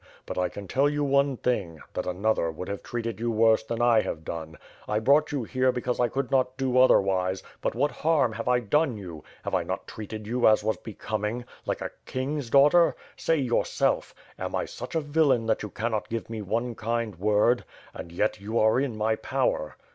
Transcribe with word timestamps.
But 0.25 0.35
I 0.39 0.49
can 0.49 0.67
tell 0.67 0.89
you 0.89 1.03
one 1.03 1.37
thing; 1.37 1.79
that 1.93 2.07
another 2.07 2.49
would 2.49 2.67
have 2.69 2.81
treated 2.81 3.19
you 3.19 3.29
worse 3.29 3.61
than 3.61 3.83
I 3.83 4.01
have 4.01 4.25
done. 4.25 4.57
I 4.87 4.97
brought 4.97 5.31
you 5.31 5.43
here 5.43 5.71
because 5.71 5.99
I 5.99 6.07
could 6.07 6.31
not 6.31 6.57
do 6.57 6.79
otherwise, 6.79 7.43
but 7.61 7.75
what 7.75 7.91
harm 7.91 8.33
have 8.33 8.47
I 8.47 8.61
done 8.61 8.97
you? 8.97 9.23
Have 9.43 9.53
I 9.53 9.61
not 9.61 9.85
treated 9.85 10.25
you 10.25 10.47
as 10.47 10.63
was 10.63 10.77
becoming? 10.77 11.45
Like 11.67 11.81
a 11.81 11.91
king's 12.07 12.49
daughter? 12.49 12.95
Say 13.15 13.37
yourself! 13.37 14.15
am 14.39 14.55
I 14.55 14.65
such 14.65 14.95
a 14.95 15.01
villain 15.01 15.45
that 15.45 15.61
you 15.61 15.69
cannot 15.69 16.09
give 16.09 16.31
me 16.31 16.41
one 16.41 16.73
kind 16.73 17.19
word? 17.19 17.63
And 17.93 18.11
yet, 18.11 18.39
you 18.41 18.57
are 18.57 18.79
in 18.79 18.97
my 18.97 19.17
power." 19.17 19.75